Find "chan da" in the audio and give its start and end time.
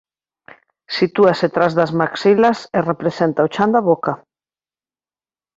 3.53-3.81